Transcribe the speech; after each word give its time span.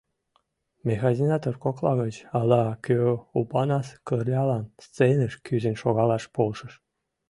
Механизатор 0.89 1.55
кокла 1.63 1.91
гыч 2.01 2.15
ала-кӧ 2.39 2.95
Опанас 3.39 3.87
Кырлялан 4.07 4.63
сценыш 4.85 5.33
кӱзен 5.45 5.75
шогалаш 5.81 6.23
полшыш. 6.35 6.73